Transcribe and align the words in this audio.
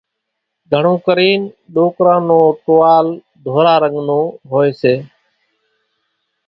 گھڻون 0.71 0.97
ڪرينَ 1.05 1.41
ڏوڪران 1.73 2.21
نون 2.27 2.45
ٽووال 2.63 3.05
ڌورا 3.43 3.73
رنڳ 3.83 3.95
نون 4.07 4.25
هوئيَ 4.49 4.71
سي۔ 4.81 4.93